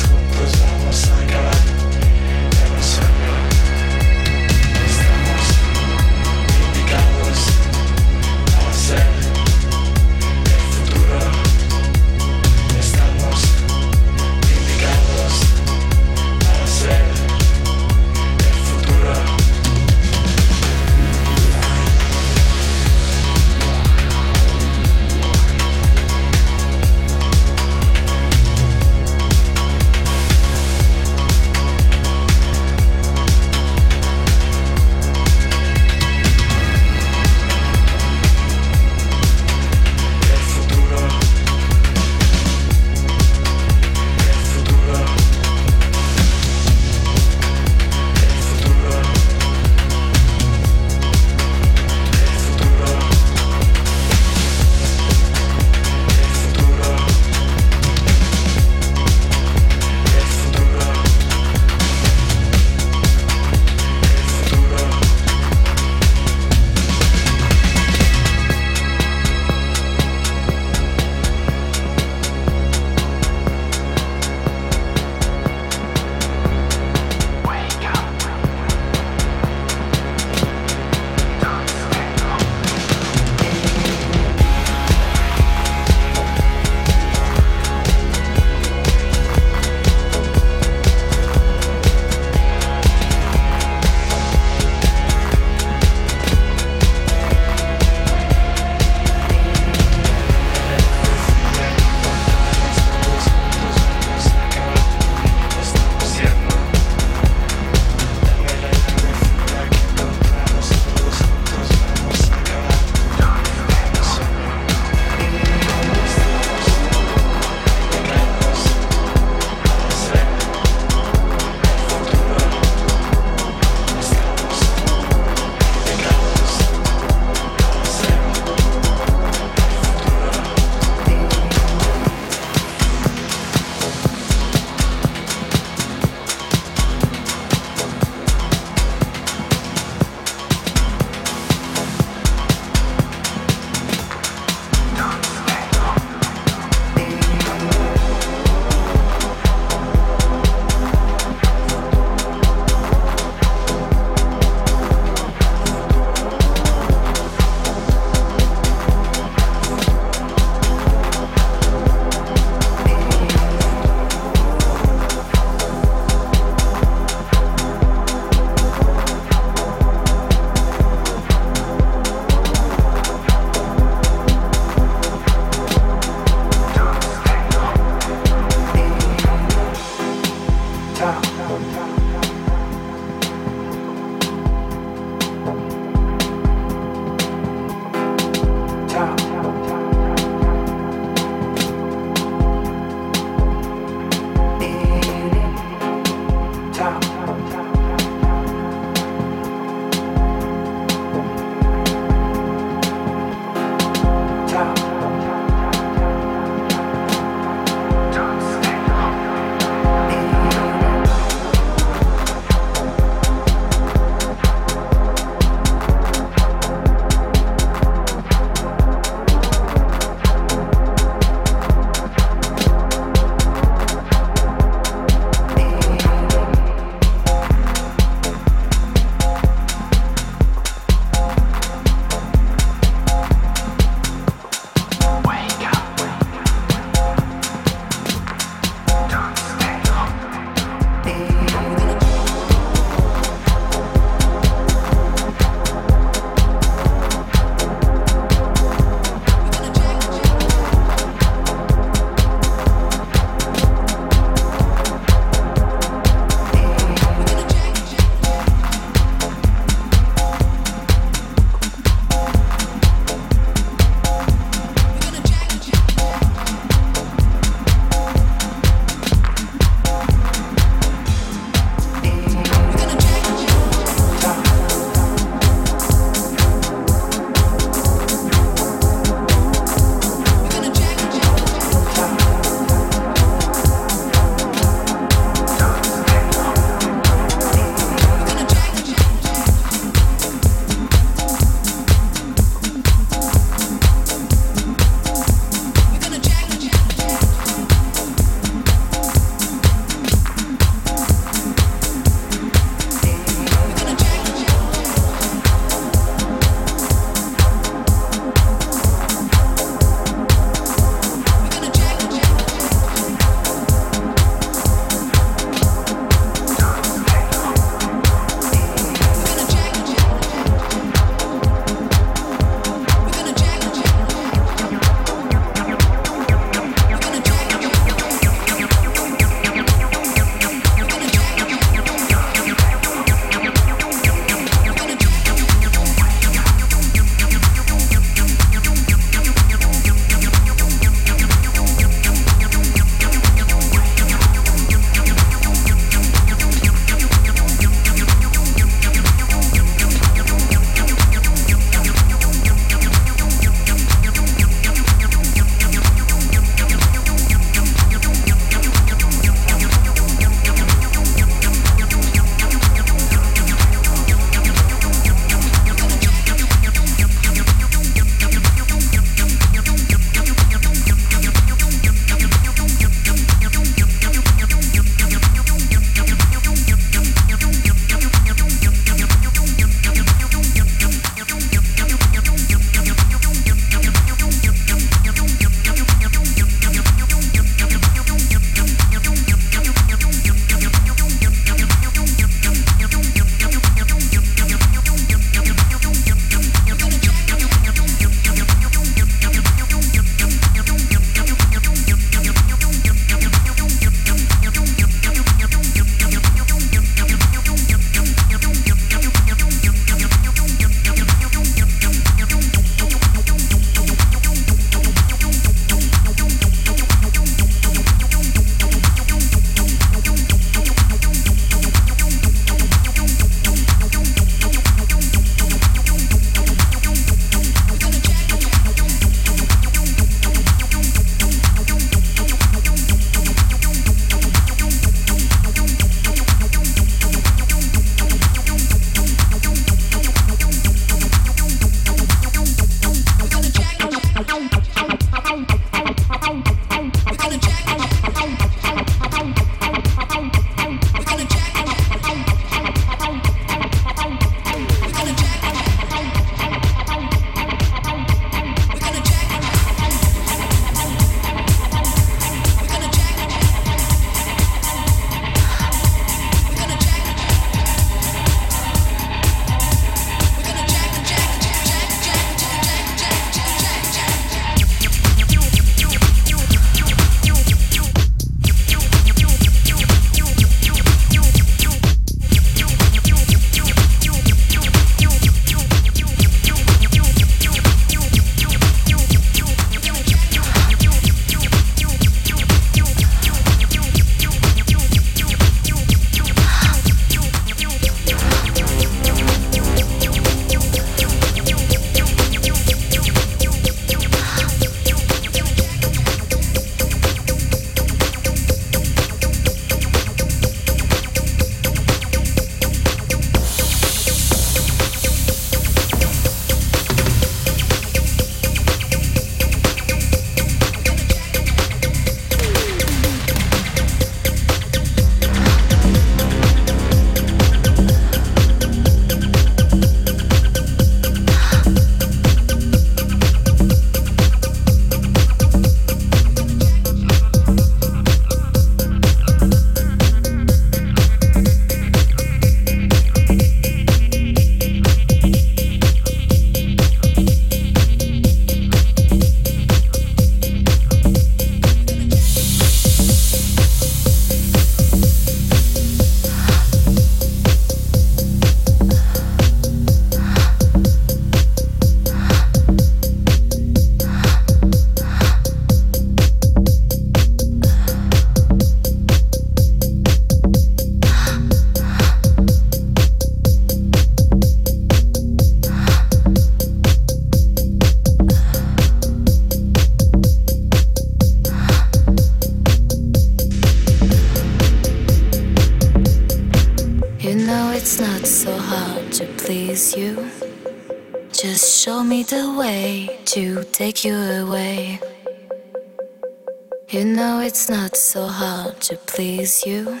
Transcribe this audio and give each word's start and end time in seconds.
You 596.88 597.04
know 597.04 597.40
it's 597.40 597.68
not 597.68 597.96
so 597.96 598.28
hard 598.28 598.80
to 598.82 598.96
please 598.96 599.66
you. 599.66 600.00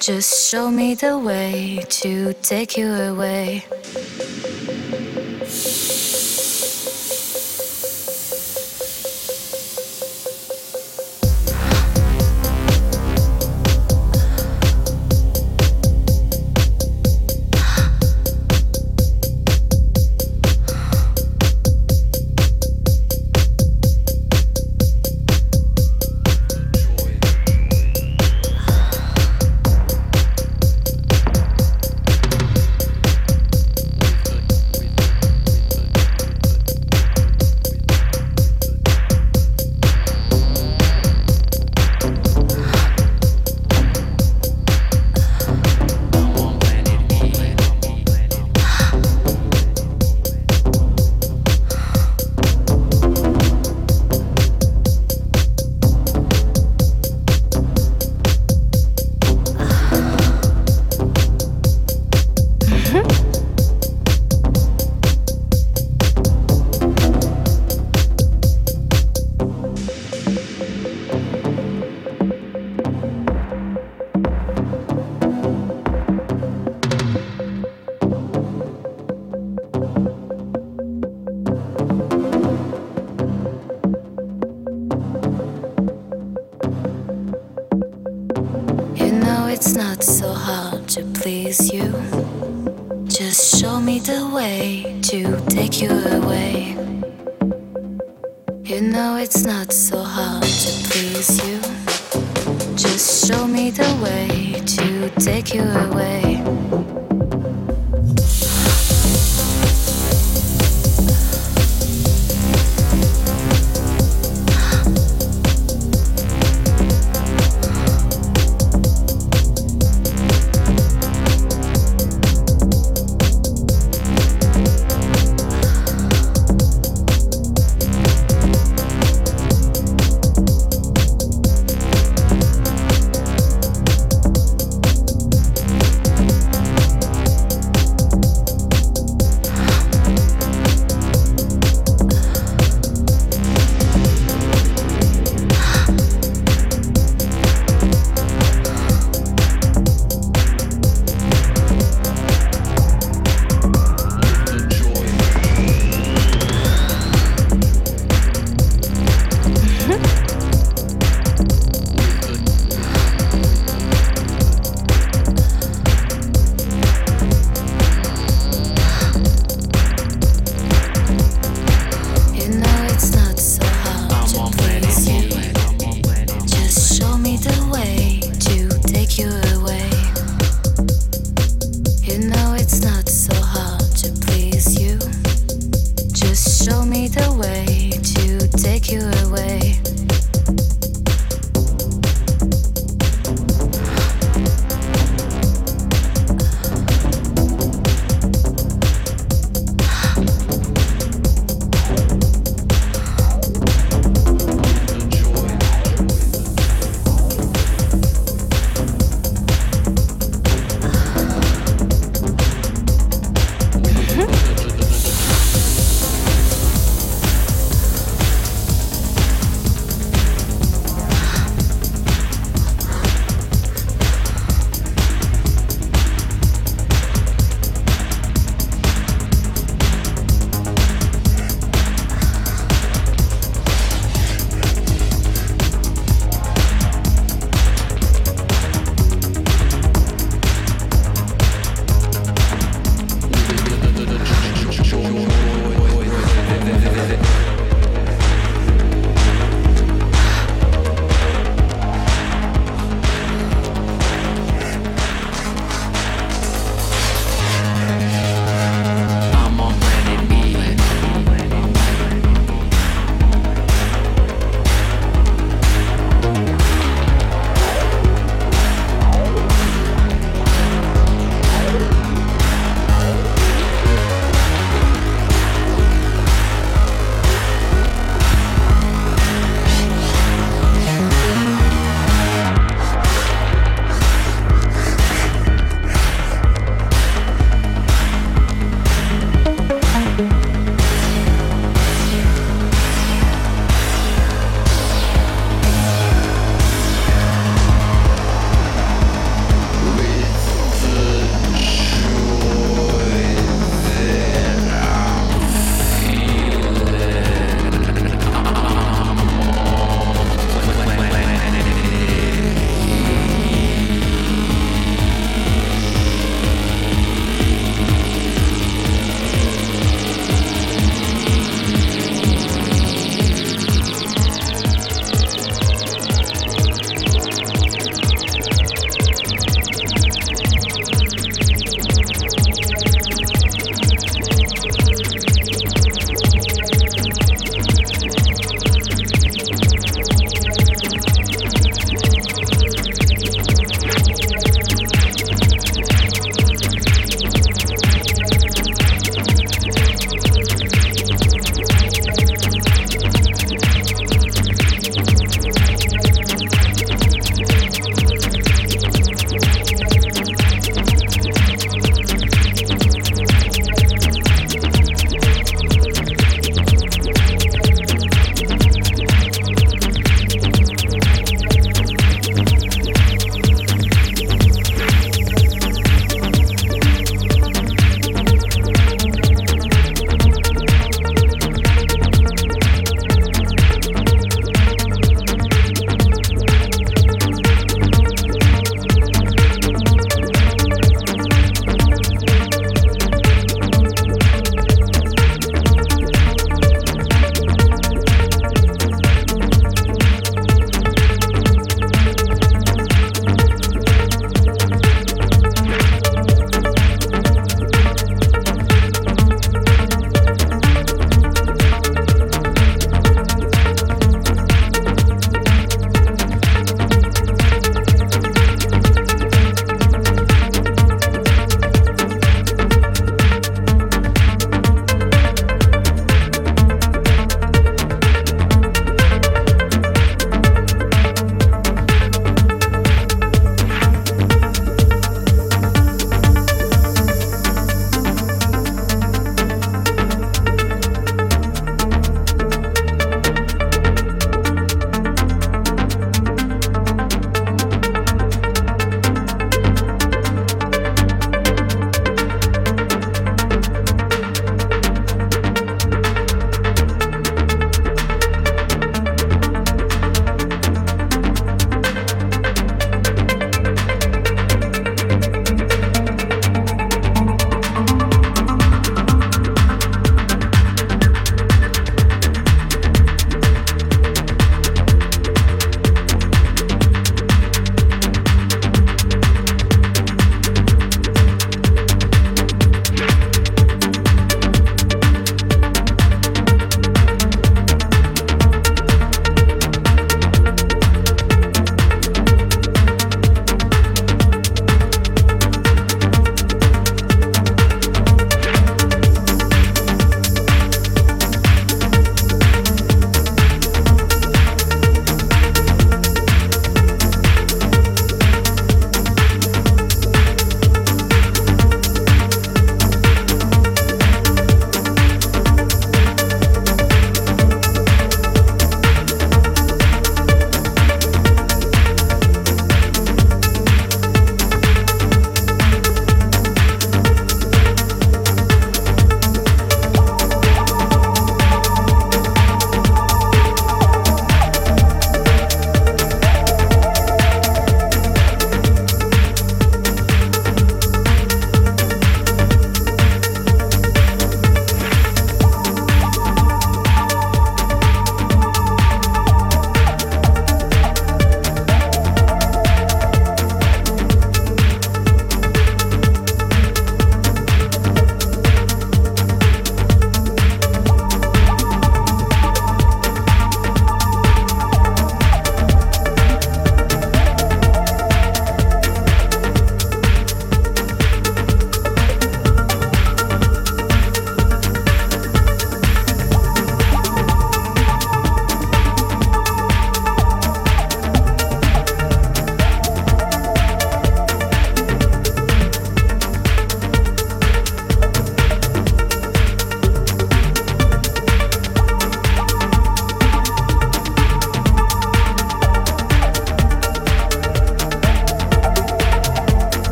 Just 0.00 0.50
show 0.50 0.68
me 0.68 0.96
the 0.96 1.16
way 1.16 1.84
to 2.02 2.32
take 2.42 2.76
you 2.76 2.92
away. 2.92 3.64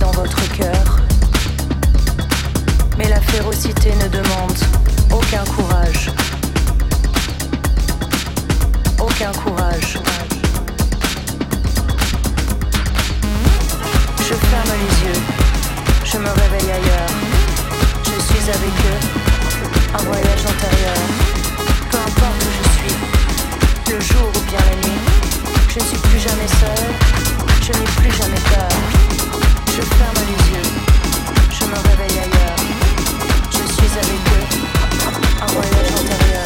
Dans 0.00 0.10
votre 0.10 0.52
cœur. 0.56 0.96
Mais 2.98 3.08
la 3.08 3.20
férocité 3.20 3.90
ne 4.02 4.08
demande 4.08 4.58
aucun 5.12 5.44
courage. 5.44 6.10
Aucun 8.98 9.30
courage. 9.32 9.98
Je 14.18 14.34
ferme 14.34 14.72
les 14.82 15.06
yeux, 15.06 15.22
je 16.04 16.18
me 16.18 16.28
réveille 16.28 16.72
ailleurs. 16.72 17.14
Je 18.02 18.20
suis 18.20 18.50
avec 18.50 18.74
eux, 18.90 19.00
un 19.94 20.02
voyage 20.02 20.44
antérieur. 20.44 21.02
Peu 21.90 21.98
importe 21.98 22.42
où 22.42 22.50
je 22.58 22.68
suis, 22.78 23.94
le 23.94 24.00
jour 24.00 24.28
ou 24.34 24.50
bien 24.50 24.58
la 24.58 24.88
nuit, 24.88 24.98
je 25.68 25.78
ne 25.78 25.84
suis 25.84 25.98
plus 25.98 26.18
jamais 26.18 26.48
seule, 26.48 26.90
je 27.62 27.78
n'ai 27.78 27.84
plus 27.96 28.16
jamais 28.16 28.40
peur. 28.40 28.68
Je 29.80 31.64
me 31.64 31.78
réveille 31.88 32.18
ailleurs. 32.18 32.56
Je 33.50 33.72
suis 33.72 33.92
avec 33.96 34.22
eux, 34.34 34.46
un 35.40 35.46
voyage 35.46 35.92
antérieur. 35.92 36.37